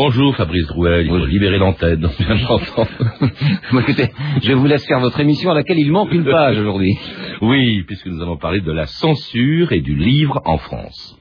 [0.00, 2.86] Bonjour Fabrice Drouel, il faut libérer l'antenne, bien j'entends.
[3.80, 4.10] écoutez,
[4.44, 6.96] je vous laisse faire votre émission à laquelle il manque une page aujourd'hui.
[7.42, 11.18] Oui, puisque nous allons parler de la censure et du livre en France.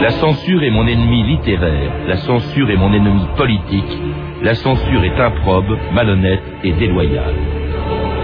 [0.00, 3.98] La censure est mon ennemi littéraire, la censure est mon ennemi politique,
[4.44, 7.34] la censure est improbe, malhonnête et déloyale.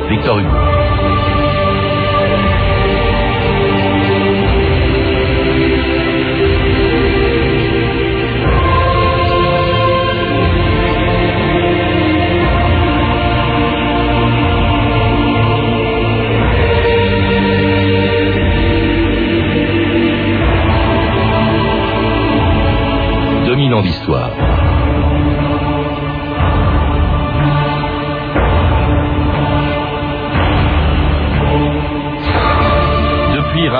[0.09, 0.82] Victor Hugo.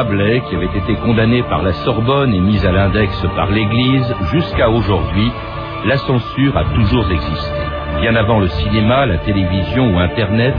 [0.03, 5.31] Qui avait été condamné par la Sorbonne et mis à l'index par l'Église, jusqu'à aujourd'hui,
[5.85, 7.61] la censure a toujours existé.
[8.01, 10.55] Bien avant le cinéma, la télévision ou Internet,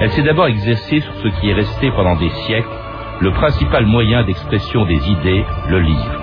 [0.00, 2.68] elle s'est d'abord exercée sur ce qui est resté pendant des siècles
[3.20, 6.22] le principal moyen d'expression des idées, le livre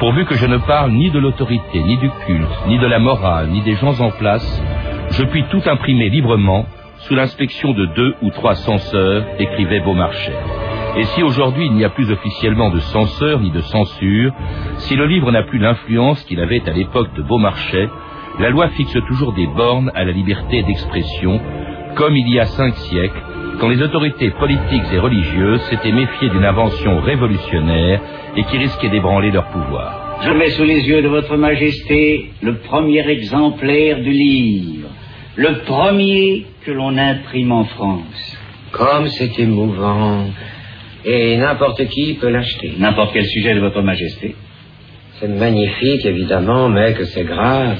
[0.00, 3.48] pourvu que je ne parle ni de l'autorité, ni du culte, ni de la morale,
[3.48, 4.62] ni des gens en place,
[5.12, 6.66] je puis tout imprimer librement
[6.98, 10.36] sous l'inspection de deux ou trois censeurs, écrivait Beaumarchais.
[10.96, 14.32] Et si aujourd'hui il n'y a plus officiellement de censeur ni de censure,
[14.78, 17.88] si le livre n'a plus l'influence qu'il avait à l'époque de Beaumarchais,
[18.38, 21.40] la loi fixe toujours des bornes à la liberté d'expression,
[21.96, 23.22] comme il y a cinq siècles,
[23.58, 28.00] quand les autorités politiques et religieuses s'étaient méfiées d'une invention révolutionnaire
[28.36, 30.18] et qui risquait d'ébranler leur pouvoir.
[30.22, 34.88] Je mets sous les yeux de votre majesté le premier exemplaire du livre,
[35.36, 38.38] le premier que l'on imprime en France.
[38.72, 40.26] Comme c'est émouvant.
[41.04, 42.72] Et n'importe qui peut l'acheter.
[42.78, 44.34] N'importe quel sujet de votre majesté.
[45.20, 47.76] C'est magnifique, évidemment, mais que c'est grave.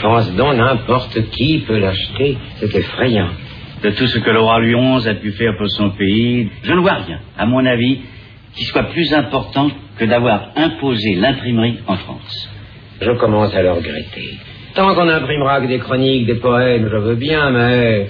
[0.00, 2.38] pense donc, n'importe qui peut l'acheter.
[2.56, 3.30] C'est effrayant.
[3.82, 6.72] De tout ce que le roi Louis XI a pu faire pour son pays, je
[6.72, 8.00] ne vois rien, à mon avis,
[8.54, 12.50] qui soit plus important que d'avoir imposé l'imprimerie en France.
[13.00, 14.38] Je commence à le regretter.
[14.74, 18.08] Tant qu'on imprimera que des chroniques, des poèmes, je veux bien, mais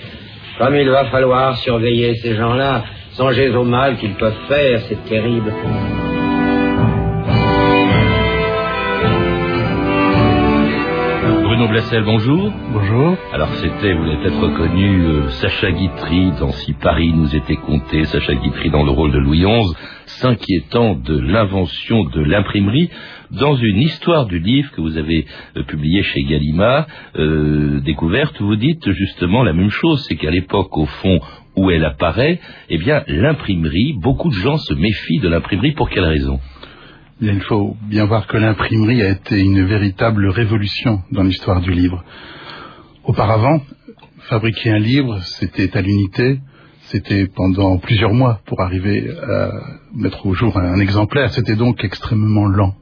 [0.58, 2.84] comme il va falloir surveiller ces gens-là,
[3.16, 5.52] songez au mal qu'ils peuvent faire, c'est terrible.
[11.44, 12.52] Bruno Blessel, bonjour.
[12.72, 13.16] Bonjour.
[13.32, 18.04] Alors c'était, vous l'avez peut-être reconnu, euh, Sacha Guitry dans Si Paris nous était compté,
[18.04, 19.74] Sacha Guitry dans le rôle de Louis XI,
[20.06, 22.90] s'inquiétant de l'invention de l'imprimerie
[23.30, 25.26] dans une histoire du livre que vous avez
[25.56, 26.86] euh, publié chez Gallimard,
[27.16, 31.20] euh, découverte, vous dites justement la même chose, c'est qu'à l'époque, au fond,
[31.56, 36.04] où elle apparaît, eh bien, l'imprimerie, beaucoup de gens se méfient de l'imprimerie, pour quelle
[36.04, 36.40] raison?
[37.20, 42.04] Il faut bien voir que l'imprimerie a été une véritable révolution dans l'histoire du livre.
[43.04, 43.60] Auparavant,
[44.28, 46.40] fabriquer un livre, c'était à l'unité,
[46.86, 49.50] c'était pendant plusieurs mois pour arriver à
[49.94, 52.74] mettre au jour un exemplaire, c'était donc extrêmement lent.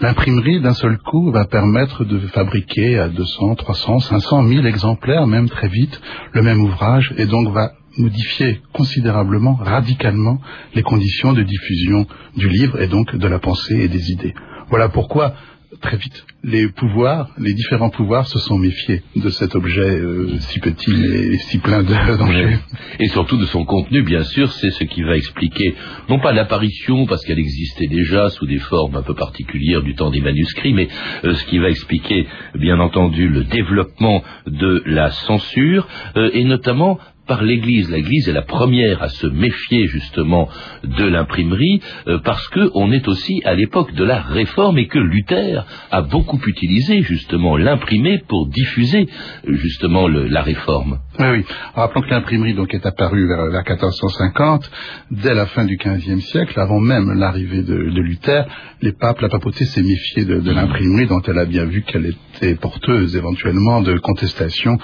[0.00, 5.48] L'imprimerie, d'un seul coup, va permettre de fabriquer à 200, 300, 500, 1000 exemplaires, même
[5.48, 6.00] très vite,
[6.32, 10.40] le même ouvrage, et donc va modifier considérablement, radicalement,
[10.74, 14.34] les conditions de diffusion du livre et donc de la pensée et des idées.
[14.70, 15.34] Voilà pourquoi
[15.80, 16.24] très vite.
[16.42, 21.36] Les pouvoirs, les différents pouvoirs se sont méfiés de cet objet euh, si petit et
[21.38, 22.58] si plein de dangers.
[23.00, 25.74] Et surtout de son contenu, bien sûr, c'est ce qui va expliquer,
[26.08, 30.10] non pas l'apparition, parce qu'elle existait déjà sous des formes un peu particulières du temps
[30.10, 30.88] des manuscrits, mais
[31.24, 35.86] euh, ce qui va expliquer, bien entendu, le développement de la censure,
[36.16, 36.98] euh, et notamment
[37.28, 37.90] par l'Église.
[37.90, 40.48] L'Église est la première à se méfier justement
[40.82, 44.98] de l'imprimerie euh, parce que on est aussi à l'époque de la réforme et que
[44.98, 49.06] Luther a beaucoup utilisé justement l'imprimé pour diffuser
[49.46, 50.98] euh, justement la réforme.
[51.18, 51.44] Oui, oui.
[51.74, 54.70] Rappelons que l'imprimerie donc est apparue vers, 1450,
[55.10, 58.46] dès la fin du XVe siècle, avant même l'arrivée de, Luther,
[58.82, 62.54] les papes, la papauté s'est méfiée de, l'imprimerie dont elle a bien vu qu'elle était
[62.54, 64.78] porteuse éventuellement de contestation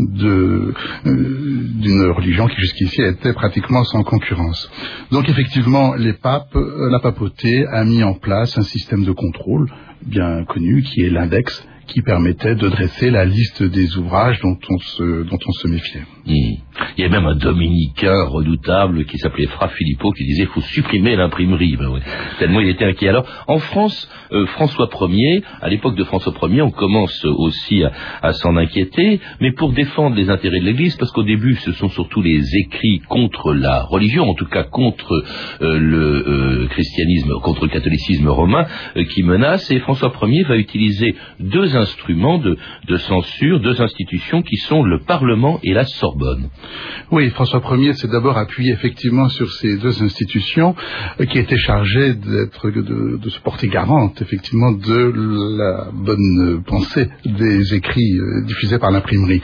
[0.00, 0.72] euh,
[1.04, 4.70] d'une religion qui jusqu'ici était pratiquement sans concurrence.
[5.10, 9.68] Donc effectivement, les papes, euh, la papauté a mis en place un système de contrôle
[10.06, 14.78] bien connu qui est l'index qui permettait de dresser la liste des ouvrages dont on
[14.78, 16.04] se, dont on se méfiait.
[16.26, 16.64] Hmm.
[16.96, 21.16] Il y a même un dominicain redoutable qui s'appelait Fra Filippo qui disait faut supprimer
[21.16, 21.76] l'imprimerie.
[21.76, 21.90] Ben
[22.38, 23.08] Tellement il était inquiet.
[23.08, 27.82] Alors en France, euh, François Ier, à l'époque de François Ier, on commence aussi
[28.22, 31.90] à, s'en inquiéter, mais pour défendre les intérêts de l'Église, parce qu'au début ce sont
[31.90, 35.12] surtout les écrits contre la religion, en tout cas contre
[35.60, 38.66] euh, le euh, christianisme, contre le catholicisme romain,
[39.10, 42.56] qui menacent, et François Ier va utiliser deux instruments de,
[42.88, 46.13] de censure, deux institutions qui sont le Parlement et la Sorbonne.
[47.10, 50.74] Oui, François Ier s'est d'abord appuyé effectivement sur ces deux institutions
[51.20, 55.12] euh, qui étaient chargées d'être, de, se porter garante effectivement de
[55.58, 59.42] la bonne pensée des écrits euh, diffusés par l'imprimerie.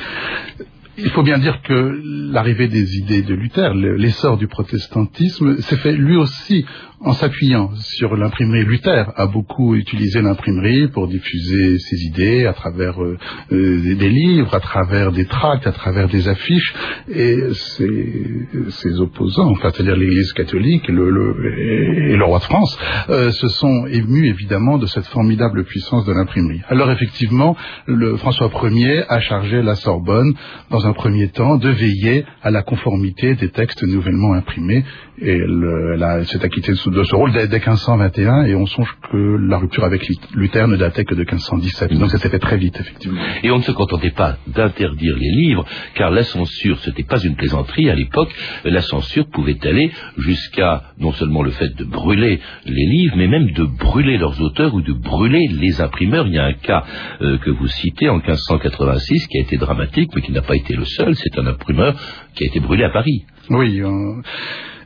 [1.03, 1.99] Il faut bien dire que
[2.33, 6.67] l'arrivée des idées de Luther, l'essor du protestantisme, s'est fait lui aussi
[7.03, 8.65] en s'appuyant sur l'imprimerie.
[8.65, 13.17] Luther a beaucoup utilisé l'imprimerie pour diffuser ses idées à travers euh,
[13.53, 16.75] euh, des livres, à travers des tracts, à travers des affiches,
[17.09, 23.87] et ses, opposants, enfin, c'est-à-dire l'Église catholique et le, roi de France, euh, se sont
[23.87, 26.61] émus évidemment de cette formidable puissance de l'imprimerie.
[26.69, 27.57] Alors effectivement,
[27.87, 30.35] le François Ier a chargé la Sorbonne,
[30.71, 34.85] dans un premier temps, de veiller à la conformité des textes nouvellement imprimés,
[35.23, 39.59] et elle, s'est acquittée de de ce rôle dès, 1521 et on songe que la
[39.59, 41.95] rupture avec Luther ne datait que de 1517.
[41.95, 43.21] Donc ça s'est fait très vite, effectivement.
[43.43, 45.65] Et on ne se contentait pas d'interdire les livres,
[45.95, 48.31] car la censure, ce n'était pas une plaisanterie à l'époque.
[48.65, 53.51] La censure pouvait aller jusqu'à non seulement le fait de brûler les livres, mais même
[53.53, 56.27] de brûler leurs auteurs ou de brûler les imprimeurs.
[56.27, 56.85] Il y a un cas
[57.23, 60.75] euh, que vous citez en 1586 qui a été dramatique, mais qui n'a pas été
[60.75, 61.15] le seul.
[61.15, 61.95] C'est un imprimeur
[62.35, 63.25] qui a été brûlé à Paris.
[63.51, 63.81] Oui.
[63.81, 64.23] Euh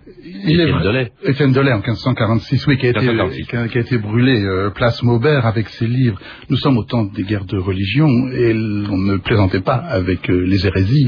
[0.06, 1.12] il est Delay.
[1.22, 3.00] Étienne Delay en 1546, oui, qui a été,
[3.48, 6.18] Qui a, été brûlé euh, place Maubert avec ses livres.
[6.50, 10.44] Nous sommes au temps des guerres de religion et on ne plaisantait pas avec euh,
[10.46, 11.06] les hérésies.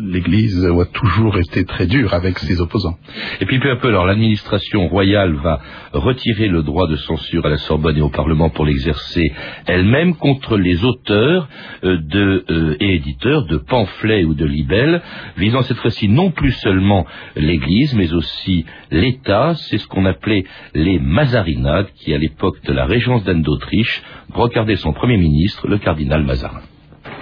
[0.00, 2.96] L'Église a toujours été très dure avec ses opposants.
[3.40, 5.60] Et puis peu à peu, alors l'administration royale va
[5.92, 9.32] retirer le droit de censure à la Sorbonne et au Parlement pour l'exercer
[9.66, 11.48] elle-même contre les auteurs
[11.84, 15.02] euh, de, et éditeurs de pamphlets ou de libelles,
[15.36, 17.06] visant cette fois-ci non plus seulement
[17.36, 20.44] l'Église, mais aussi l'État, c'est ce qu'on appelait
[20.74, 24.02] les Mazarinades, qui à l'époque de la régence d'Anne d'Autriche
[24.32, 26.62] regardaient son premier ministre, le cardinal Mazarin.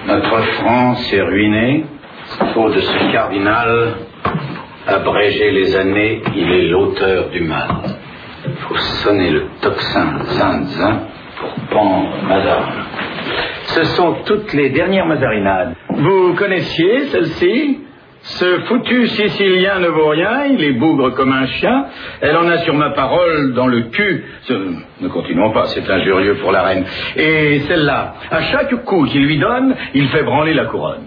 [0.07, 1.85] Notre France est ruinée,
[2.53, 3.95] faute de ce cardinal,
[4.87, 7.69] abréger les années, il est l'auteur du mal.
[8.61, 11.01] Faut sonner le tocsin zin
[11.39, 12.85] pour pendre Mazarin.
[13.63, 15.75] Ce sont toutes les dernières Mazarinades.
[15.89, 17.79] Vous connaissiez celle-ci?
[18.27, 21.87] Ce foutu Sicilien ne vaut rien, il est bougre comme un chien,
[22.23, 24.25] elle en a sur ma parole dans le cul.
[25.01, 26.85] Ne continuons pas, c'est injurieux pour la reine.
[27.17, 31.07] Et celle-là, à chaque coup qu'il lui donne, il fait branler la couronne.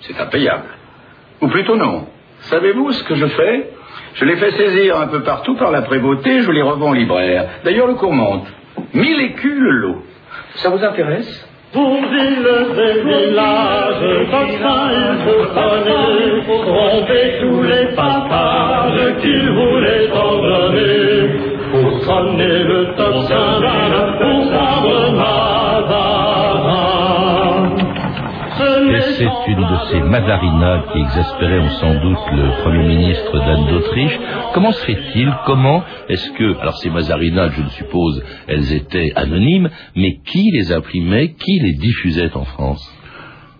[0.00, 0.68] C'est impayable.
[1.40, 2.06] Ou plutôt non.
[2.42, 3.70] Savez-vous ce que je fais?
[4.14, 7.48] Je les fais saisir un peu partout par la prévôté, je les revends libraire.
[7.64, 8.46] D'ailleurs, le cours monte.
[8.92, 10.02] Mille écus le lot.
[10.54, 11.48] Ça vous intéresse?
[11.74, 20.08] Pour villes et villages, comme ça il faut sonner, tromper tous les papages qu'il voulait
[20.12, 21.40] ordonner.
[21.72, 23.60] Pour sonner le tocsin,
[24.20, 25.53] pour savoir
[29.16, 34.18] c'est une de ces mazarinades qui exaspérait sans doute le Premier ministre d'Anne d'Autriche.
[34.54, 35.32] Comment se fait-il?
[35.46, 35.82] Comment?
[36.08, 36.58] Est-ce que...
[36.60, 41.74] Alors ces mazarinades, je le suppose, elles étaient anonymes, mais qui les imprimait Qui les
[41.74, 43.03] diffusait en France?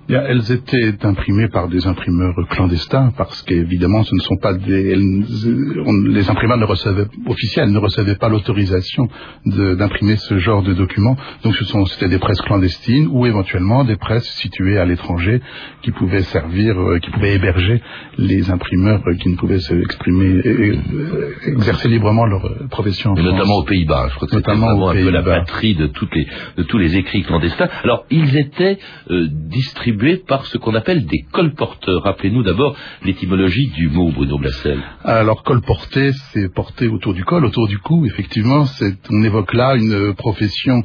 [0.09, 6.31] Elles étaient imprimées par des imprimeurs clandestins parce qu'évidemment ce ne sont pas des les
[6.31, 9.09] imprimeurs ne recevaient officiels ne recevaient pas l'autorisation
[9.47, 11.17] d'imprimer ce genre de documents.
[11.43, 15.40] Donc ce sont c'était des presses clandestines ou éventuellement des presses situées à l'étranger
[15.83, 17.81] qui pouvaient servir euh, qui pouvaient héberger
[18.19, 23.64] les imprimeurs qui ne pouvaient s'exprimer euh, exercer librement leur euh, profession en notamment aux
[23.64, 26.26] Pays-Bas je crois que vraiment un peu la patrie de toutes les
[26.59, 27.69] de tous les écrits clandestins.
[27.83, 28.78] Alors ils étaient
[29.09, 29.94] distribués
[30.27, 32.03] par ce qu'on appelle des colporteurs.
[32.03, 34.83] Rappelez-nous d'abord l'étymologie du mot Bruno Blassel.
[35.05, 38.07] Alors colporter, c'est porter autour du col, autour du cou.
[38.07, 38.65] Effectivement,
[39.11, 40.83] on évoque là une profession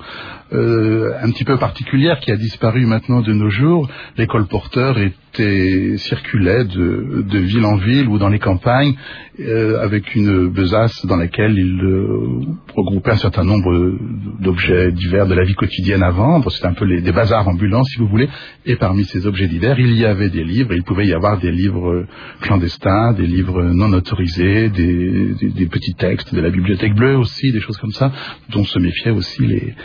[0.51, 3.87] euh, un petit peu particulière qui a disparu maintenant de nos jours.
[4.17, 8.95] Les colporteurs étaient circulaient de, ville en ville ou dans les campagnes
[9.39, 12.41] euh, avec une besace dans laquelle ils euh,
[12.75, 13.95] regroupaient un certain nombre
[14.39, 16.51] d'objets divers de la vie quotidienne à vendre.
[16.51, 18.27] C'était un peu des bazars ambulants, si vous voulez.
[18.65, 20.73] Et parmi ces objets divers, il y avait des livres.
[20.73, 22.05] il pouvait y avoir des livres
[22.41, 27.77] clandestins, des livres non autorisés, des petits textes de la bibliothèque bleue aussi, des choses
[27.77, 28.11] comme ça,
[28.49, 29.75] dont se méfiaient aussi les,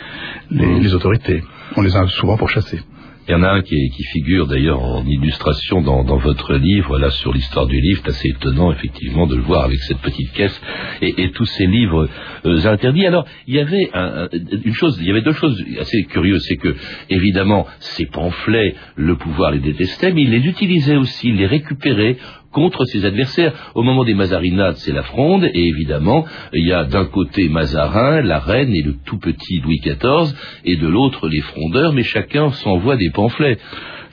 [0.55, 1.43] les, les autorités.
[1.75, 2.81] On les a souvent pourchassés.
[3.27, 6.99] Il y en a un qui, qui figure d'ailleurs en illustration dans, dans, votre livre,
[6.99, 8.01] là sur l'histoire du livre.
[8.03, 10.61] C'est assez étonnant effectivement de le voir avec cette petite caisse
[11.01, 12.07] et, et tous ces livres
[12.45, 13.07] euh, interdits.
[13.07, 14.29] Alors il y avait un,
[14.63, 16.75] une chose, il y avait deux choses assez curieuses, c'est que
[17.09, 22.17] évidemment ces pamphlets, le pouvoir les détestait, mais il les utilisait aussi, il les récupérait
[22.55, 23.53] contre ses adversaires.
[23.75, 28.21] Au moment des Mazarinades, c'est la fronde, et évidemment, il y a d'un côté Mazarin,
[28.21, 30.33] la reine et le tout petit Louis XIV,
[30.63, 33.59] et de l'autre les frondeurs, mais chacun s'envoie des pamphlets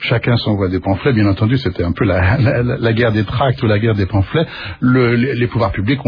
[0.03, 1.13] chacun s'envoie des pamphlets.
[1.13, 4.45] Bien entendu, c'était un peu la, guerre des tracts ou la guerre des pamphlets.
[4.79, 5.99] Le, les, pouvoirs publics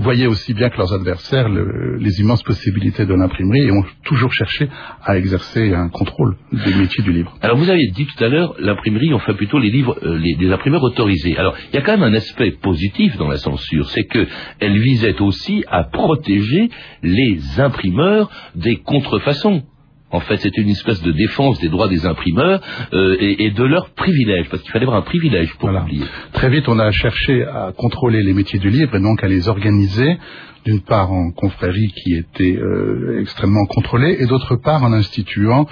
[0.00, 4.32] voyaient aussi bien que leurs adversaires le, les immenses possibilités de l'imprimerie et ont toujours
[4.32, 4.68] cherché
[5.04, 7.36] à exercer un contrôle des métiers du livre.
[7.40, 11.36] Alors vous aviez dit tout à l'heure, l'imprimerie, enfin plutôt les livres, euh, imprimeurs autorisés.
[11.36, 14.26] Alors il y a quand même un aspect positif dans la censure, c'est que
[14.58, 16.70] elle visait aussi à protéger
[17.02, 19.62] les imprimeurs des contrefaçons.
[20.12, 22.60] En fait, c'était une espèce de défense des droits des imprimeurs
[22.92, 25.84] euh, et, et, de leurs privilèges, parce qu'il fallait avoir un privilège pour voilà.
[25.84, 26.04] publier.
[26.32, 29.48] Très vite, on a cherché à contrôler les métiers du livre et donc à les
[29.48, 30.18] organiser,
[30.64, 35.66] d'une part en confréries qui étaient euh, extrêmement contrôlées, et d'autre part en instituant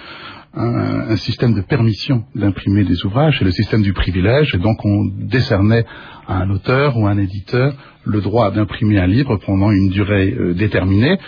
[0.55, 4.85] un, un système de permission d'imprimer des ouvrages, c'est le système du privilège, et donc
[4.85, 5.85] on décernait
[6.27, 10.35] à un auteur ou à un éditeur le droit d'imprimer un livre pendant une durée
[10.39, 11.19] euh, déterminée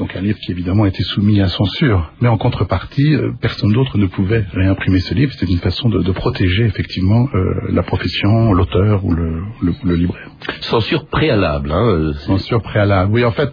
[0.00, 3.98] donc un livre qui évidemment était soumis à censure, mais en contrepartie, euh, personne d'autre
[3.98, 5.30] ne pouvait réimprimer ce livre.
[5.32, 9.94] C'était une façon de, de protéger effectivement euh, la profession, l'auteur ou le, le, le,
[9.94, 10.30] libraire.
[10.62, 11.70] Censure préalable.
[11.70, 13.12] Hein, euh, censure préalable.
[13.12, 13.52] Oui, en fait,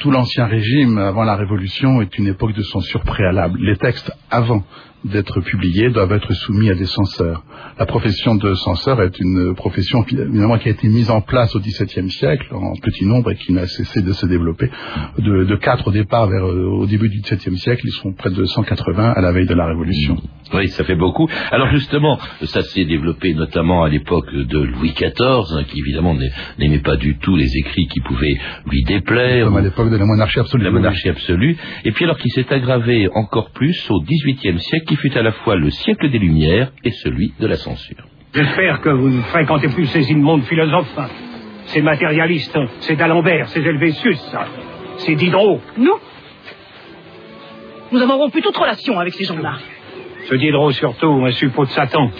[0.00, 3.60] tout l'ancien régime avant la Révolution est une époque de censure préalable.
[3.60, 4.64] Les textes avant
[5.04, 7.44] d'être publiés doivent être soumis à des censeurs.
[7.78, 11.60] La profession de censeur est une profession évidemment qui a été mise en place au
[11.60, 14.70] XVIIe siècle en petit nombre et qui n'a cessé de se développer.
[15.18, 18.30] De, de quatre au départ vers euh, au début du XVIIe siècle, ils sont près
[18.30, 20.16] de 180 à la veille de la Révolution.
[20.52, 21.28] Oui, ça fait beaucoup.
[21.50, 26.14] Alors justement, ça s'est développé notamment à l'époque de Louis XIV, hein, qui évidemment
[26.58, 28.36] n'aimait pas du tout les écrits qui pouvaient
[28.66, 29.46] lui déplaire.
[29.46, 30.64] Comme à l'époque de la monarchie absolue.
[30.64, 31.56] La monarchie absolue.
[31.84, 35.32] Et puis alors qui s'est aggravé encore plus au XVIIIe siècle, qui fut à la
[35.32, 38.04] fois le siècle des Lumières et celui de la censure.
[38.34, 40.98] J'espère que vous ne fréquentez plus ces immondes philosophes,
[41.66, 44.20] ces matérialistes, ces d'Alembert, ces Helvétius,
[44.98, 45.60] ces Diderot.
[45.78, 45.98] Nous
[47.92, 49.56] Nous avons rompu toute relation avec ces gens-là.
[50.28, 52.10] Ce Diderot surtout, un suppôt de Satan,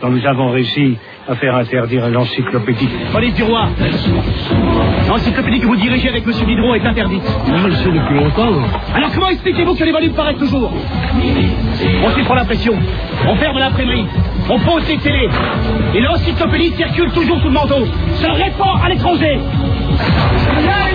[0.00, 0.96] dont nous avons réussi
[1.28, 2.88] à faire interdire l'encyclopédie.
[3.12, 3.68] Police du roi
[5.08, 6.32] L'encyclopédie que vous dirigez avec M.
[6.46, 7.22] Diderot est interdite.
[7.48, 8.62] Non, je sais depuis longtemps.
[8.94, 10.72] Alors comment expliquez-vous que les volumes paraissent toujours?
[12.02, 12.74] On suspend l'impression,
[13.28, 14.06] on ferme l'imprimerie,
[14.48, 15.28] on pose les télés,
[15.94, 19.38] et l'encyclopédie circule toujours sous le manteau, se répand à l'étranger.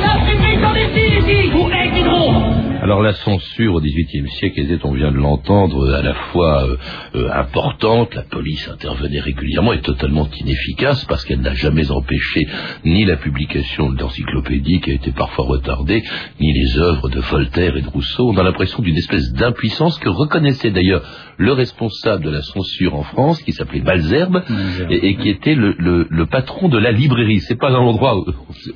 [0.02, 2.65] L'imprimerie clandestine ici Où est Diderot?
[2.86, 6.78] Alors la censure au XVIIIe siècle était, on vient de l'entendre, à la fois euh,
[7.16, 12.48] euh, importante, la police intervenait régulièrement et totalement inefficace parce qu'elle n'a jamais empêché
[12.86, 16.04] ni la publication d'encyclopédies qui a été parfois retardée,
[16.40, 18.30] ni les œuvres de Voltaire et de Rousseau.
[18.30, 21.02] On a l'impression d'une espèce d'impuissance que reconnaissait d'ailleurs
[21.38, 24.44] le responsable de la censure en France, qui s'appelait Malzerbe,
[24.90, 27.40] et, et, qui était le, le, le, patron de la librairie.
[27.42, 28.26] C'est pas un endroit où,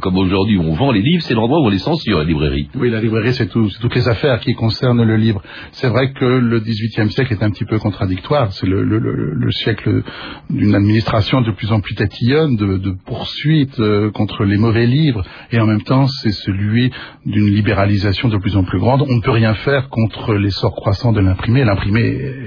[0.01, 2.69] comme aujourd'hui où on vend les livres, c'est l'endroit où on les censure, la librairie.
[2.75, 5.41] Oui, la librairie, c'est tout, toutes les affaires qui concernent le livre.
[5.71, 8.51] C'est vrai que le XVIIIe siècle est un petit peu contradictoire.
[8.53, 10.03] C'est le, le, le, siècle
[10.49, 15.23] d'une administration de plus en plus tatillonne, de, de poursuites euh, contre les mauvais livres,
[15.51, 16.91] et en même temps, c'est celui
[17.25, 19.03] d'une libéralisation de plus en plus grande.
[19.07, 21.63] On ne peut rien faire contre l'essor croissant de l'imprimé.
[21.63, 21.99] L'imprimé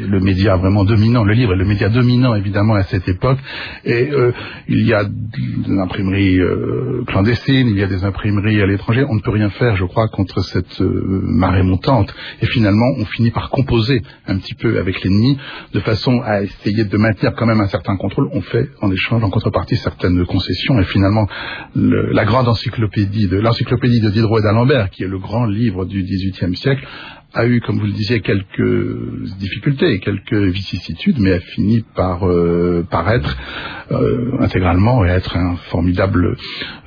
[0.07, 3.39] le média vraiment dominant, le livre est le média dominant évidemment à cette époque.
[3.85, 4.33] Et euh,
[4.69, 9.05] il y a des imprimeries euh, clandestines, il y a des imprimeries à l'étranger.
[9.09, 12.15] On ne peut rien faire, je crois, contre cette euh, marée montante.
[12.41, 15.39] Et finalement, on finit par composer un petit peu avec l'ennemi
[15.73, 18.29] de façon à essayer de maintenir quand même un certain contrôle.
[18.33, 20.79] On fait en échange, en contrepartie, certaines concessions.
[20.81, 21.27] Et finalement,
[21.75, 25.85] le, la grande encyclopédie de l'encyclopédie de Diderot et d'Alembert, qui est le grand livre
[25.85, 26.87] du XVIIIe siècle,
[27.35, 32.87] a eu, comme vous le disiez, quelques difficultés, quelques vicissitudes, mais a fini par euh,
[32.91, 33.37] paraître
[33.91, 36.37] euh, intégralement et être un formidable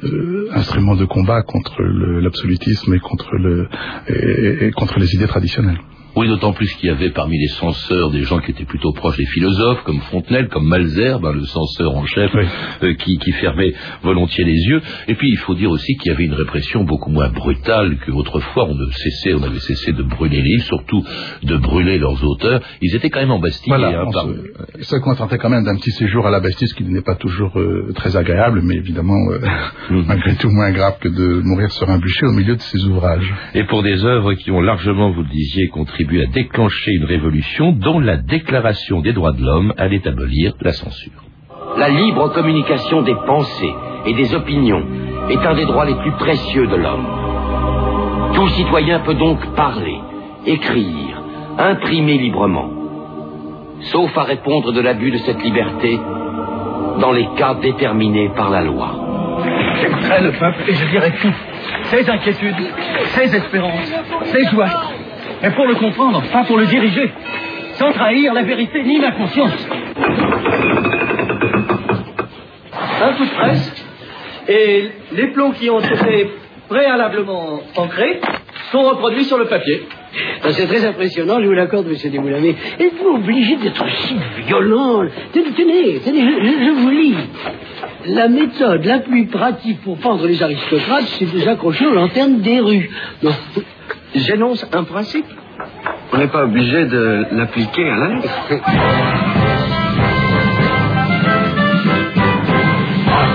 [0.03, 3.67] euh, instrument de combat contre l'absolutisme et contre le
[4.07, 5.79] et contre les idées traditionnelles.
[6.15, 9.17] Oui, d'autant plus qu'il y avait parmi les censeurs des gens qui étaient plutôt proches
[9.17, 12.45] des philosophes, comme Fontenelle, comme Malzerbe, le censeur en chef, oui.
[12.83, 14.81] euh, qui, qui, fermait volontiers les yeux.
[15.09, 18.65] Et puis, il faut dire aussi qu'il y avait une répression beaucoup moins brutale qu'autrefois.
[18.69, 21.03] On cessait, on avait cessé de brûler les livres, surtout
[21.43, 22.61] de brûler leurs auteurs.
[22.81, 23.75] Ils étaient quand même embastillés.
[23.75, 24.25] Voilà, hein, par...
[24.79, 27.15] se, se contentait quand même d'un petit séjour à la Bastille, ce qui n'est pas
[27.15, 29.39] toujours euh, très agréable, mais évidemment, euh,
[29.89, 30.03] mmh.
[30.07, 33.33] malgré tout, moins grave que de mourir sur un bûcher au milieu de ses ouvrages.
[33.53, 37.05] Et pour des œuvres qui ont largement, vous le disiez, contribué contribué à déclencher une
[37.05, 41.23] révolution dont la Déclaration des droits de l'homme allait abolir la censure.
[41.77, 43.73] La libre communication des pensées
[44.05, 44.83] et des opinions
[45.29, 47.05] est un des droits les plus précieux de l'homme.
[48.35, 49.97] Tout citoyen peut donc parler,
[50.45, 51.21] écrire,
[51.57, 52.69] imprimer librement,
[53.91, 55.99] sauf à répondre de l'abus de cette liberté
[56.99, 58.95] dans les cas déterminés par la loi.
[59.81, 61.33] J'aimerais le peuple et je dirais tout.
[61.85, 62.67] Ses inquiétudes,
[63.07, 63.93] ses espérances,
[64.25, 64.94] ses joies.
[65.45, 67.11] Mais pour le comprendre, pas pour le diriger.
[67.73, 69.67] Sans trahir la vérité ni ma conscience.
[73.01, 73.85] Un coup de presse.
[74.47, 76.31] Et les plombs qui ont été
[76.67, 78.19] préalablement ancrés
[78.71, 79.83] sont reproduits sur le papier.
[80.43, 84.15] Ben, C'est très impressionnant, je vous l'accorde, monsieur Desmoulins, mais êtes-vous obligé d'être si
[84.47, 85.03] violent?
[85.31, 87.15] Tenez, tenez, tenez, je, je- je vous lis.
[88.07, 92.39] La méthode la plus pratique pour pendre les aristocrates, c'est de les accrocher aux lanternes
[92.41, 92.89] des rues.
[93.21, 93.31] Non.
[94.15, 95.25] J'énonce un principe.
[96.13, 98.29] On n'est pas obligé de l'appliquer à la lettre.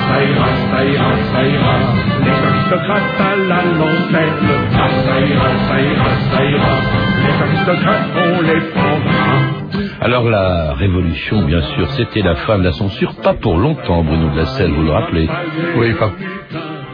[0.09, 1.77] Ça ira, ça ira, ça ira.
[2.25, 4.51] Les aristocrates à la lanterne.
[4.75, 6.77] Ah, ça ira, ça ira, ça ira.
[7.25, 10.01] Les aristocrates, on les prendra.
[10.03, 14.31] Alors la révolution, bien sûr, c'était la fin de la censure, pas pour longtemps, Bruno
[14.31, 15.29] de la Selle, vous le rappelez.
[15.77, 16.11] Oui, pas,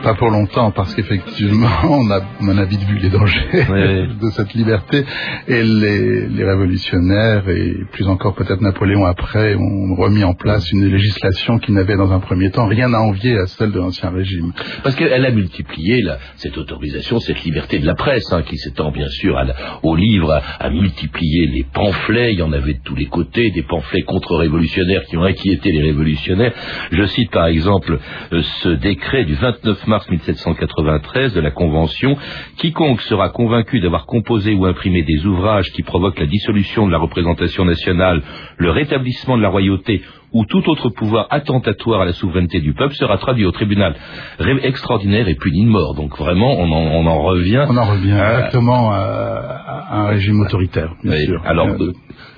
[0.03, 4.09] pas pour longtemps, parce qu'effectivement, on a, on a vite vu les dangers Oui.
[4.23, 5.05] de cette liberté.
[5.49, 10.87] Et les, les révolutionnaires, et plus encore peut-être Napoléon après, ont remis en place une
[10.89, 14.53] législation qui n'avait dans un premier temps rien à envier à celle de l'Ancien Régime.
[14.83, 18.91] Parce qu'elle a multiplié la- cette autorisation, cette liberté de la presse, hein, qui s'étend
[18.93, 22.75] bien sûr à la- au livre, a, a multiplié les pamphlets, il y en avait
[22.75, 26.53] de tous les côtés, des pamphlets contre-révolutionnaires qui ont inquiété les révolutionnaires.
[26.93, 27.99] Je cite par exemple
[28.33, 32.17] euh, ce décret du 29 mars 1793 de la Convention,
[32.57, 36.99] quiconque sera convaincu d'avoir composé ou imprimé des ouvrages qui provoquent la dissolution de la
[36.99, 38.23] représentation nationale,
[38.59, 40.03] le rétablissement de la royauté
[40.33, 43.95] ou tout autre pouvoir attentatoire à la souveraineté du peuple sera traduit au tribunal
[44.63, 45.95] extraordinaire et puni de mort.
[45.95, 47.65] Donc vraiment, on en, on en revient.
[47.69, 48.97] On en revient à- exactement à,
[49.91, 51.41] à un régime autoritaire, bien oui, sûr.
[51.45, 51.93] Alors, euh,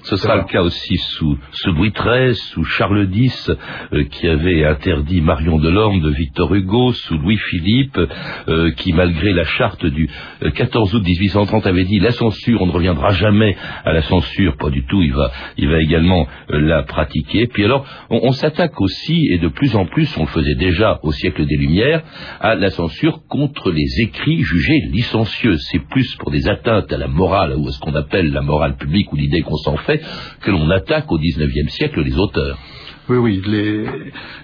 [0.08, 3.50] ce sera le cas aussi sous, sous Louis XIII, sous Charles X,
[3.92, 8.00] euh, qui avait interdit Marion Delorme de Victor Hugo, sous Louis-Philippe,
[8.48, 10.08] euh, qui, malgré la charte du
[10.42, 13.54] euh, 14 août 1830, avait dit la censure, on ne reviendra jamais
[13.84, 14.56] à la censure.
[14.56, 15.30] Pas du tout, il va,
[15.78, 17.46] également euh, la pratiquer.
[17.46, 21.12] Puis alors, on s'attaque aussi, et de plus en plus, on le faisait déjà au
[21.12, 22.02] siècle des Lumières,
[22.40, 25.56] à la censure contre les écrits jugés licencieux.
[25.58, 28.76] C'est plus pour des atteintes à la morale, ou à ce qu'on appelle la morale
[28.76, 29.97] publique, ou l'idée qu'on s'en fait,
[30.40, 32.58] que l'on attaque au XIXe siècle les auteurs.
[33.08, 33.42] Oui, oui,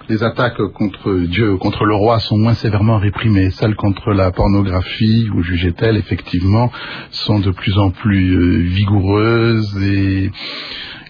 [0.09, 3.51] les, attaques contre Dieu, contre le roi sont moins sévèrement réprimées.
[3.51, 6.71] Celles contre la pornographie, ou jugeait-elle, effectivement,
[7.11, 10.31] sont de plus en plus euh, vigoureuses et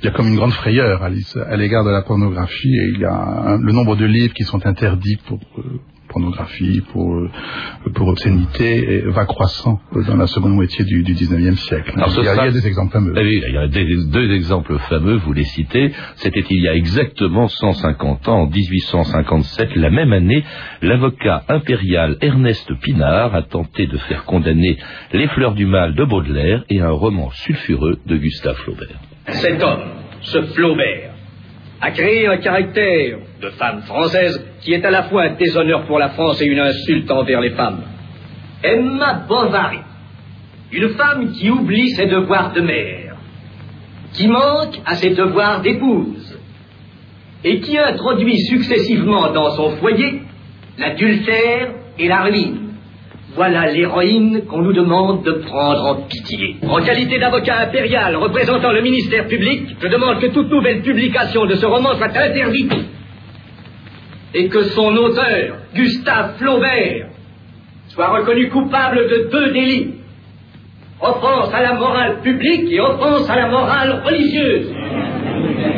[0.02, 3.06] il y a comme une grande frayeur à l'égard de la pornographie et il y
[3.06, 5.80] a le nombre de livres qui sont interdits pour euh,
[6.16, 7.28] pornographie, pour,
[7.94, 11.92] pour obscénité, et va croissant dans la seconde moitié du, du 19e siècle.
[11.96, 13.14] Alors, il, y a, sera- il y a des exemples fameux.
[13.16, 15.92] Ah oui, il y a des- deux exemples fameux, vous les citez.
[16.16, 20.44] C'était il y a exactement 150 ans, en 1857, la même année,
[20.82, 24.78] l'avocat impérial Ernest Pinard a tenté de faire condamner
[25.14, 29.00] Les Fleurs du Mal de Baudelaire et un roman sulfureux de Gustave Flaubert.
[29.28, 29.80] Cet homme,
[30.22, 31.12] ce Flaubert,
[31.82, 36.00] a créé un caractère de femme française qui est à la fois un déshonneur pour
[36.00, 37.82] la France et une insulte envers les femmes.
[38.64, 39.80] Emma Bovary,
[40.72, 43.16] une femme qui oublie ses devoirs de mère,
[44.14, 46.40] qui manque à ses devoirs d'épouse,
[47.44, 50.22] et qui introduit successivement dans son foyer
[50.78, 52.65] l'adultère et la ruine.
[53.36, 56.56] Voilà l'héroïne qu'on nous demande de prendre en pitié.
[56.70, 61.56] En qualité d'avocat impérial représentant le ministère public, je demande que toute nouvelle publication de
[61.56, 62.74] ce roman soit interdite.
[64.34, 67.08] Et que son auteur, Gustave Flaubert,
[67.90, 69.96] soit reconnu coupable de deux délits.
[71.02, 74.74] Offense à la morale publique et offense à la morale religieuse.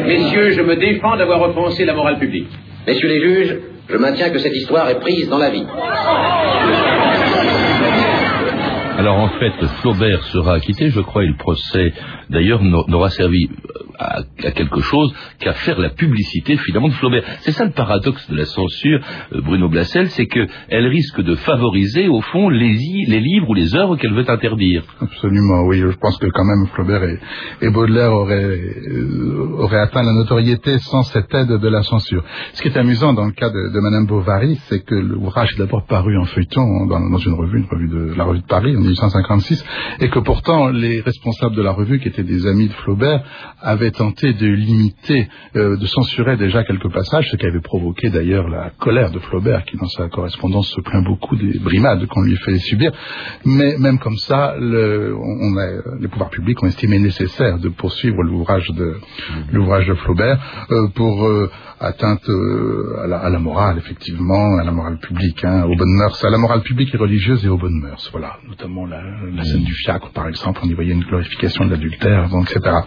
[0.06, 2.50] Messieurs, je me défends d'avoir offensé la morale publique.
[2.86, 3.58] Messieurs les juges,
[3.89, 5.65] je maintiens que cette histoire est prise dans la vie.
[8.97, 11.93] Alors en fait, Flaubert sera acquitté, je crois, et le procès.
[12.29, 13.47] D'ailleurs n'a- n'aura servi
[13.97, 17.23] à, quelque chose qu'à faire la publicité finalement de Flaubert.
[17.41, 18.99] C'est ça le paradoxe de la censure,
[19.33, 23.75] euh, Bruno Blassel, c'est qu'elle risque de favoriser au fond les, les livres ou les
[23.75, 24.83] œuvres qu'elle veut interdire.
[25.01, 25.79] Absolument, oui.
[25.79, 27.19] Je pense que quand même Flaubert et,
[27.62, 32.23] et Baudelaire auraient, euh, auraient atteint la notoriété sans cette aide de la censure.
[32.53, 35.60] Ce qui est amusant dans le cas de, de Madame Bovary, c'est que l'ouvrage est
[35.60, 38.75] d'abord paru en feuilleton dans, dans une revue, une revue de la revue de Paris
[38.75, 39.65] en 1856,
[39.99, 43.23] et que pourtant les responsables de la revue, qui étaient des amis de Flaubert,
[43.62, 48.47] avaient tenté de limiter, euh, de censurer déjà quelques passages, ce qui avait provoqué d'ailleurs
[48.50, 52.38] la colère de Flaubert, qui dans sa correspondance se plaint beaucoup des brimades qu'on lui
[52.38, 52.91] fait subir.
[53.45, 58.21] Mais même comme ça, le, on a, les pouvoirs publics ont estimé nécessaire de poursuivre
[58.23, 58.97] l'ouvrage de
[59.52, 64.63] l'ouvrage de Flaubert euh, pour euh, atteinte euh, à, la, à la morale, effectivement, à
[64.63, 67.58] la morale publique, hein, aux bonnes mœurs, à la morale publique et religieuse et aux
[67.58, 68.10] bonnes mœurs.
[68.12, 69.02] Voilà, notamment la,
[69.36, 72.78] la scène du fiacre, par exemple, on y voyait une glorification de l'adultère, donc, etc.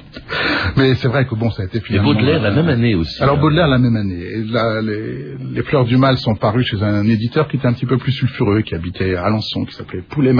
[0.76, 2.12] Mais c'est vrai que bon, ça a été Et finalement...
[2.12, 3.22] Baudelaire la même année aussi.
[3.22, 3.40] Alors hein.
[3.40, 4.20] Baudelaire la même année.
[4.20, 7.72] Et là, les, les Fleurs du Mal sont parues chez un éditeur qui était un
[7.72, 10.32] petit peu plus sulfureux, qui habitait à Alençon, qui s'appelait Poulet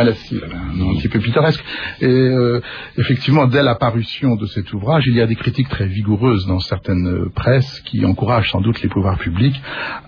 [0.43, 1.63] avait un nom un petit peu pittoresque.
[2.01, 2.61] Et euh,
[2.97, 6.61] effectivement, dès la parution de cet ouvrage, il y a des critiques très vigoureuses dans
[6.61, 9.61] certaines euh, presses qui encouragent sans doute les pouvoirs publics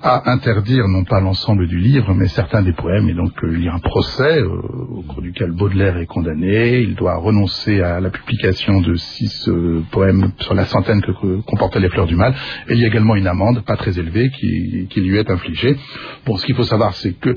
[0.03, 3.09] à interdire non pas l'ensemble du livre, mais certains des poèmes.
[3.09, 4.49] Et donc euh, il y a un procès euh,
[4.91, 6.81] au cours duquel Baudelaire est condamné.
[6.81, 11.81] Il doit renoncer à la publication de six euh, poèmes sur la centaine que, comportaient
[11.81, 12.35] les Fleurs du Mal.
[12.69, 15.77] Et il y a également une amende pas très élevée qui, qui lui est infligée.
[16.27, 17.37] Bon, ce qu'il faut savoir, c'est que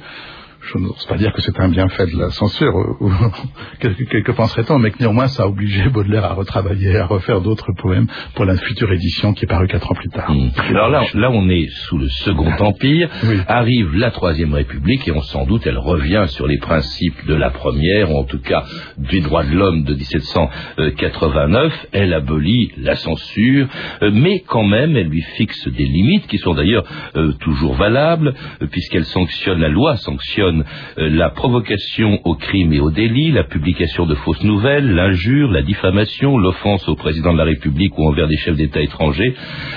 [0.73, 3.09] je n'ose pas dire que c'est un bienfait de la censure, euh, ou
[3.79, 7.41] que, que, que penserait-on, mais que néanmoins ça a obligé Baudelaire à retravailler, à refaire
[7.41, 10.31] d'autres poèmes pour la future édition qui est parue quatre ans plus tard.
[10.31, 10.51] Mmh.
[10.69, 13.37] Alors là, là, on est sous le Second Empire, Oui.
[13.47, 17.49] arrive la Troisième République, et on sans doute, elle revient sur les principes de la
[17.49, 18.63] première, ou en tout cas
[18.97, 21.87] des droits de l'homme de 1789.
[21.91, 23.67] Elle abolit la censure,
[24.01, 28.33] euh, mais quand même, elle lui fixe des limites qui sont d'ailleurs euh, toujours valables,
[28.71, 30.54] puisqu'elle sanctionne, la loi sanctionne
[30.97, 35.61] euh, la provocation au crime et au délit, la publication de fausses nouvelles, l'injure, la
[35.61, 39.35] diffamation, l'offense au président de la République ou envers des chefs d'État étrangers,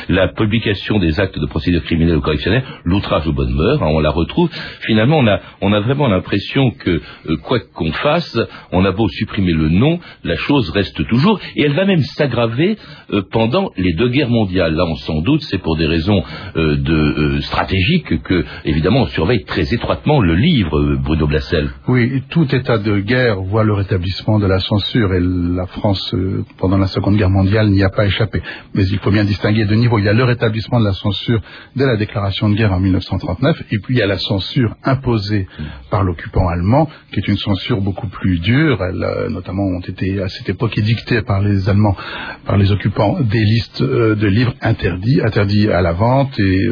[0.09, 4.01] la publication des actes de procédure criminelle ou correctionnelle, l'outrage aux bonnes mœurs, hein, on
[4.01, 4.51] la retrouve.
[4.87, 8.38] Finalement, on a, on a vraiment l'impression que, euh, quoi qu'on fasse,
[8.73, 12.77] on a beau supprimer le nom, la chose reste toujours, et elle va même s'aggraver
[13.12, 14.75] euh, pendant les deux guerres mondiales.
[14.75, 16.23] Là, on s'en doute, c'est pour des raisons
[16.55, 21.70] de, stratégiques que, évidemment, on surveille très étroitement le livre, Bruno Blassel.
[21.88, 26.44] Oui, tout état de guerre voit le rétablissement de la censure et la France, euh,
[26.59, 28.42] pendant la Seconde Guerre mondiale, n'y a pas échappé.
[28.74, 29.98] Mais il faut bien distinguer deux niveaux.
[29.98, 31.40] Il y a le rétablissement de la censure
[31.76, 35.46] dès la déclaration de guerre en 1939 et puis il y a la censure imposée
[35.90, 38.83] par l'occupant allemand, qui est une censure beaucoup plus dure.
[38.83, 41.96] Elle, euh, notamment, ont été à cette époque édictées par les Allemands,
[42.44, 46.68] par les occupants, des listes euh, de livres interdits, interdits à la vente et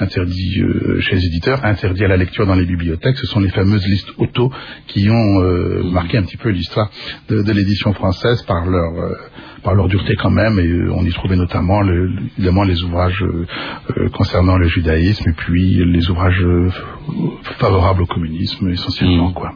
[0.00, 0.62] interdits
[1.00, 3.07] chez les éditeurs, interdits à la lecture dans les bibliothèques.
[3.16, 4.52] Ce sont les fameuses listes auto
[4.86, 6.90] qui ont euh, marqué un petit peu l'histoire
[7.28, 9.14] de, l'édition française par leur euh,
[9.62, 10.58] par leur dureté quand même.
[10.58, 13.46] Et euh, on y trouvait notamment le- évidemment les ouvrages euh,
[13.96, 16.44] euh, concernant le judaïsme et puis les ouvrages
[17.58, 19.52] favorables au communisme essentiellement quoi.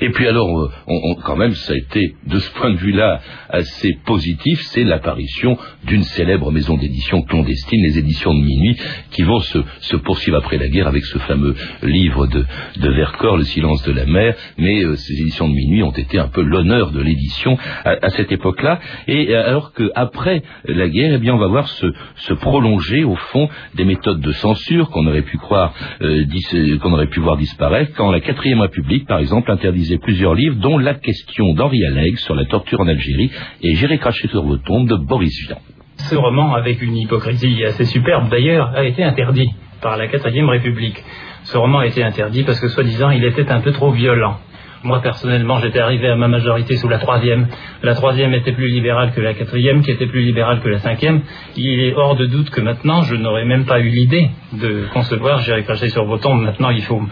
[0.00, 0.48] Et puis alors,
[0.86, 4.84] on, on- quand même, ça a été, de ce point de vue-là, assez positif, c'est
[4.84, 8.76] l'apparition d'une célèbre maison d'édition clandestine, les éditions de minuit,
[9.10, 12.44] qui vont se, se poursuivre après la guerre avec ce fameux livre de,
[12.80, 16.18] de Vercors, Le silence de la mer, mais euh, ces éditions de minuit ont été
[16.18, 21.14] un peu l'honneur de l'édition à, à cette époque-là, et euh, alors qu'après la guerre,
[21.14, 25.22] eh bien, on va voir se, prolonger, au fond, des méthodes de censure qu'on aurait
[25.22, 26.24] pu croire, euh,
[26.82, 30.78] qu'on aurait pu voir disparaître, quand la quatrième République, par exemple, interdisait plusieurs livres, dont
[30.78, 33.30] la question d'Henri Alleg sur la torture en Algérie
[33.62, 35.58] et J'irai cracher sur vos tombes de Boris Vian.
[35.96, 39.48] Ce roman, avec une hypocrisie assez superbe d'ailleurs, a été interdit
[39.80, 41.02] par la quatrième République.
[41.44, 44.38] Ce roman a été interdit parce que, soi-disant, il était un peu trop violent.
[44.82, 47.48] Moi, personnellement, j'étais arrivé à ma majorité sous la troisième.
[47.82, 51.22] La troisième était plus libérale que la quatrième, qui était plus libérale que la cinquième.
[51.56, 55.40] Il est hors de doute que maintenant, je n'aurais même pas eu l'idée de concevoir
[55.40, 56.42] J'irai cracher sur vos tombes.
[56.42, 57.02] Maintenant, il faut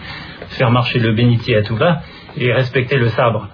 [0.49, 2.01] faire marcher le bénitier à tout va
[2.37, 3.49] et respecter le sabre.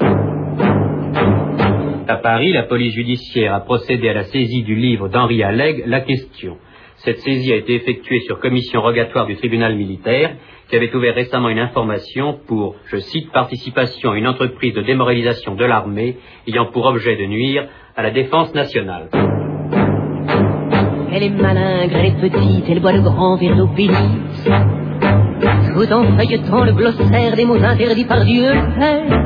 [2.08, 6.02] À Paris, la police judiciaire a procédé à la saisie du livre d'Henri Alleg, La
[6.02, 6.58] Question.
[6.98, 10.36] Cette saisie a été effectuée sur commission rogatoire du tribunal militaire,
[10.72, 15.56] qui avait ouvert récemment une information pour, je cite, participation à une entreprise de démoralisation
[15.56, 16.16] de l'armée
[16.48, 19.10] ayant pour objet de nuire à la défense nationale.
[21.12, 24.50] Elle est malingre, elle est petite, elle boit de grands verres d'eau bénite.
[25.74, 29.26] Tout en feuilletant le glossaire des mots interdits par Dieu le Père.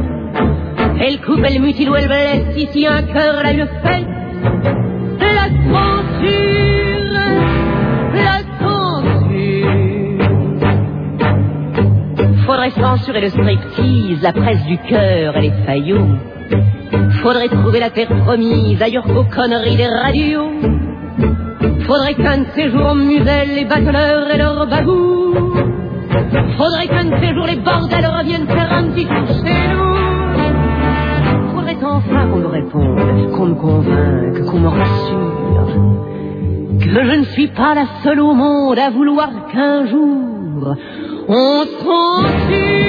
[1.00, 4.08] Elle coupe, elle mutile ou elle blesse, ici un cœur, là une fête.
[5.20, 6.55] la censure,
[12.66, 16.08] Faudrait censurer le striptease, la presse du cœur et les faillots.
[17.22, 20.50] Faudrait trouver la terre promise ailleurs qu'aux conneries des radios.
[21.86, 25.36] Faudrait qu'un de ces jours on muselle les bateleurs et leurs bagous.
[26.58, 29.96] Faudrait qu'un de ces jours les bordels reviennent faire un petit tour chez nous.
[31.54, 35.68] Faudrait enfin qu'on me réponde, qu'on me convainque, qu'on me rassure.
[36.80, 40.76] Que je ne suis pas la seule au monde à vouloir qu'un jour
[41.28, 42.86] on censure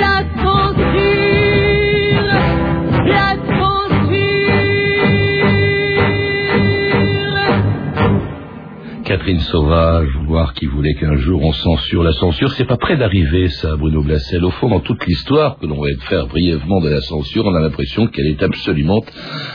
[0.00, 0.82] la censure,
[3.06, 3.36] la
[9.04, 10.08] Catherine Sauvage,
[10.50, 14.44] qui voulait qu'un jour on censure la censure, c'est pas près d'arriver ça, Bruno Blassel.
[14.44, 17.60] Au fond, dans toute l'histoire que l'on va faire brièvement de la censure, on a
[17.60, 19.00] l'impression qu'elle est absolument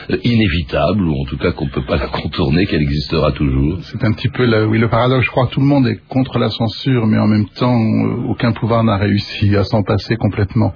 [0.09, 3.79] euh, inévitable, ou en tout cas qu'on ne peut pas la contourner, qu'elle existera toujours.
[3.81, 5.25] C'est un petit peu le paradoxe.
[5.25, 8.29] Je crois que tout le monde est contre la censure, mais en même temps, euh,
[8.29, 10.73] aucun pouvoir n'a réussi à s'en passer complètement.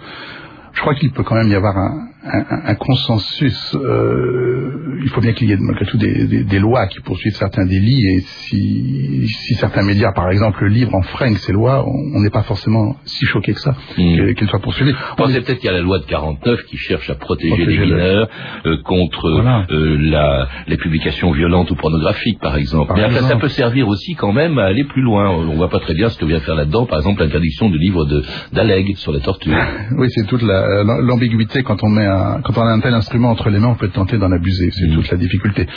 [0.73, 3.75] Je crois qu'il peut quand même y avoir un, un, un consensus.
[3.75, 7.35] Euh, il faut bien qu'il y ait malgré tout des, des, des, lois qui poursuivent
[7.35, 8.05] certains délits.
[8.07, 12.95] Et si, si certains médias, par exemple, livrent enfreignent ces lois, on n'est pas forcément
[13.05, 14.33] si choqué que ça mmh.
[14.35, 14.93] qu'ils soient poursuivis.
[15.17, 17.85] On sait peut-être qu'il y a la loi de 49 qui cherche à protéger, protéger
[17.85, 18.29] les mineurs
[18.65, 19.65] euh, contre voilà.
[19.71, 22.89] euh, la, les publications violentes ou pornographiques, par exemple.
[22.89, 23.25] Par Mais exemple.
[23.25, 25.29] ça peut servir aussi quand même à aller plus loin.
[25.31, 26.85] On voit pas très bien ce que vient faire là-dedans.
[26.85, 28.05] Par exemple, l'interdiction du livre
[28.53, 29.57] d'Alleg sur la torture.
[29.97, 33.49] oui, c'est toute l'ambiguïté quand on met un, quand on a un tel instrument entre
[33.49, 34.69] les mains, on peut tenter d'en abuser.
[34.71, 34.95] C'est mmh.
[34.95, 35.67] toute la difficulté.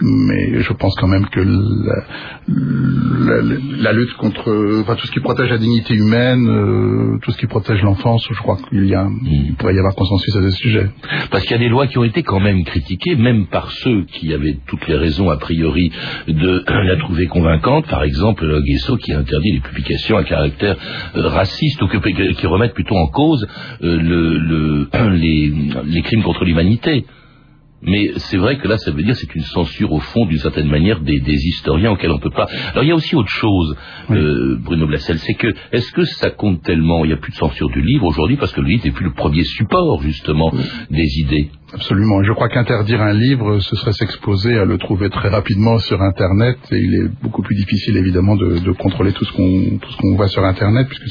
[0.00, 2.02] Mais je pense quand même que la,
[2.48, 3.42] la,
[3.78, 7.46] la lutte contre, enfin, tout ce qui protège la dignité humaine, euh, tout ce qui
[7.46, 9.20] protège l'enfance, je crois qu'il y a, mmh.
[9.24, 10.90] il pourrait y avoir consensus à ce sujet.
[11.30, 14.04] Parce qu'il y a des lois qui ont été quand même critiquées, même par ceux
[14.04, 15.90] qui avaient toutes les raisons a priori
[16.28, 17.86] de la trouver convaincante.
[17.86, 20.76] Par exemple, le Guesso qui interdit les publications à caractère
[21.16, 23.46] euh, raciste ou que, qui remettent plutôt en cause
[23.82, 25.52] euh, le, le, les,
[25.86, 27.04] les crimes contre l'humanité.
[27.86, 30.68] Mais c'est vrai que là, ça veut dire c'est une censure au fond, d'une certaine
[30.68, 32.46] manière, des, des, historiens auxquels on peut pas.
[32.72, 33.76] Alors il y a aussi autre chose,
[34.08, 34.16] oui.
[34.16, 37.36] euh, Bruno Blassel, c'est que est-ce que ça compte tellement Il n'y a plus de
[37.36, 40.62] censure du livre aujourd'hui parce que le livre n'est plus le premier support justement oui.
[40.90, 41.50] des idées?
[41.74, 42.22] Absolument.
[42.22, 46.56] Je crois qu'interdire un livre, ce serait s'exposer à le trouver très rapidement sur Internet.
[46.70, 49.96] Et il est beaucoup plus difficile, évidemment, de, de contrôler tout ce qu'on tout ce
[49.96, 51.08] qu'on voit sur Internet, puisque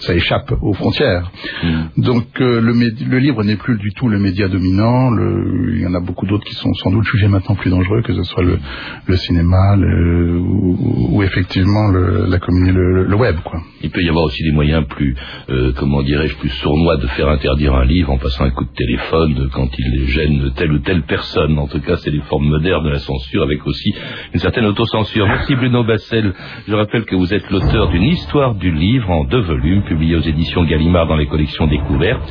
[0.00, 1.30] ça échappe aux frontières.
[1.62, 2.02] Mm.
[2.02, 5.10] Donc euh, le, le, livre n'est plus du tout le média dominant.
[5.10, 8.02] Le, il y en a beaucoup d'autres qui sont sans doute jugés maintenant plus dangereux,
[8.02, 8.58] que ce soit le,
[9.06, 13.36] le cinéma le, ou, ou, effectivement le, la le, le, web.
[13.44, 13.60] Quoi.
[13.82, 15.16] Il peut y avoir aussi des moyens plus,
[15.50, 18.74] euh, comment dirais-je, plus sournois de faire interdire un livre en passant un coup de
[18.76, 21.58] téléphone quand il gêne telle ou telle personne.
[21.58, 23.94] En tout cas, c'est les formes modernes de la censure avec aussi
[24.32, 25.26] une certaine autocensure.
[25.26, 26.32] Merci Bruno Bassel.
[26.68, 30.20] Je rappelle que vous êtes l'auteur d'une histoire du livre en deux volumes, publié aux
[30.20, 32.22] éditions Gallimard dans les collections découvertes,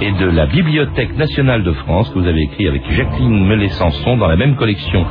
[0.00, 4.28] et de la Bibliothèque nationale de France que vous avez écrit avec Jacqueline Mellet-Sanson dans
[4.28, 5.04] la même collection.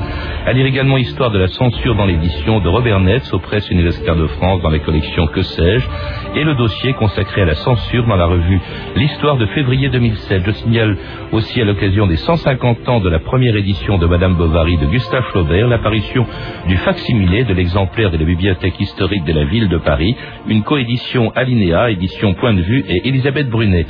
[0.45, 4.15] À lire également Histoire de la censure dans l'édition de Robert Netz aux presses universitaires
[4.15, 5.87] de France dans les collections Que sais-je,
[6.35, 8.59] et le dossier consacré à la censure dans la revue
[8.95, 10.43] L'Histoire de février 2007.
[10.45, 10.97] Je signale
[11.31, 15.23] aussi à l'occasion des 150 ans de la première édition de Madame Bovary de Gustave
[15.31, 16.25] Flaubert, l'apparition
[16.67, 20.15] du facsimilé de l'exemplaire de la bibliothèque historique de la ville de Paris,
[20.47, 23.85] une coédition Alinéa, édition Point de vue et Elisabeth Brunet.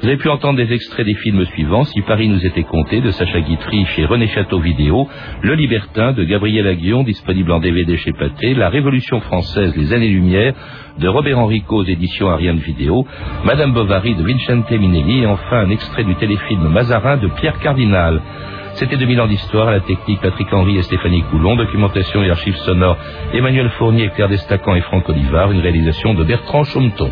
[0.00, 3.10] Vous avez pu entendre des extraits des films suivants, Si Paris nous était compté, de
[3.10, 5.08] Sacha Guitry chez René Château Vidéo,
[5.42, 10.54] Le Libertin de Gabriel Aguillon, disponible en DVD chez Pathé, La Révolution française, Les années-lumière
[10.98, 13.06] de Robert Enrico aux éditions Ariane Vidéo,
[13.44, 18.22] Madame Bovary de Vincente Minelli et enfin un extrait du téléfilm Mazarin de Pierre Cardinal.
[18.74, 22.56] C'était 2000 ans d'histoire à la technique Patrick Henry et Stéphanie Coulon, documentation et archives
[22.58, 22.98] sonores
[23.34, 27.10] Emmanuel Fournier, Claire Destacan et Franck Olivard, une réalisation de Bertrand Chaumeton.